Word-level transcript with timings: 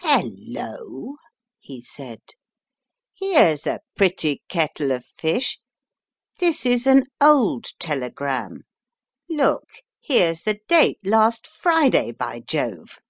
"Hello," 0.00 1.16
he 1.58 1.82
said, 1.82 2.22
"here's 3.16 3.66
a 3.66 3.80
pretty 3.96 4.42
kettle 4.48 4.92
of 4.92 5.04
fish. 5.04 5.58
This 6.38 6.64
is 6.64 6.86
an 6.86 7.06
old 7.20 7.76
telegram; 7.80 8.60
look, 9.28 9.66
here's 10.00 10.42
the 10.42 10.60
date, 10.68 11.00
last 11.02 11.48
Friday, 11.48 12.12
by 12.12 12.38
Jove!" 12.38 13.00